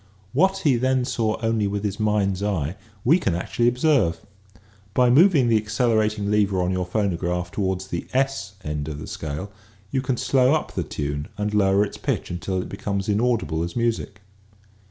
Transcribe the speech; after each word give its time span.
What 0.33 0.61
he 0.63 0.77
then 0.77 1.05
saw 1.05 1.39
only 1.43 1.67
with 1.67 1.83
his 1.83 1.99
mind's 1.99 2.41
eye 2.41 2.75
we 3.05 3.19
can 3.19 3.35
actually 3.35 3.67
observe. 3.67 4.19
By 4.95 5.11
moving 5.11 5.47
the 5.47 5.57
accelerating 5.61 6.31
lever 6.31 6.59
on 6.63 6.71
your 6.71 6.87
phonograph 6.87 7.51
toward 7.51 7.81
the 7.81 8.07
S 8.11 8.53
end 8.63 8.87
of 8.87 8.97
the 8.97 9.05
scale 9.05 9.51
you 9.91 10.01
can 10.01 10.17
slow 10.17 10.55
up 10.55 10.73
the 10.73 10.81
tune 10.81 11.27
and 11.37 11.53
lower 11.53 11.85
its 11.85 11.97
pitch 11.97 12.31
until 12.31 12.59
it 12.63 12.67
becomes 12.67 13.09
inaudible 13.09 13.61
as 13.63 13.75
music. 13.75 14.21